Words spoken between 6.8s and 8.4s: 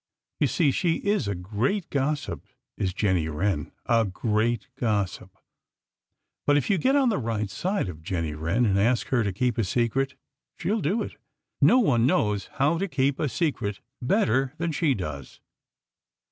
on the right side of Jenny